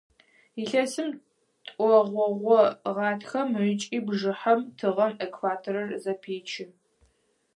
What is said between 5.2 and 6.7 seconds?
экваторыр зэпечы.